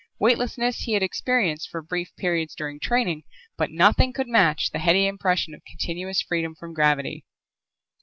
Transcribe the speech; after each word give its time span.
Weightlessness 0.17 0.79
he 0.79 0.93
had 0.93 1.03
experienced 1.03 1.69
for 1.69 1.83
brief 1.83 2.15
periods 2.15 2.55
during 2.55 2.79
training, 2.79 3.21
but 3.55 3.69
nothing 3.69 4.13
could 4.13 4.27
match 4.27 4.71
the 4.71 4.79
heady 4.79 5.05
impression 5.05 5.53
of 5.53 5.63
continuous 5.63 6.23
freedom 6.23 6.55
from 6.55 6.73
gravity. 6.73 7.23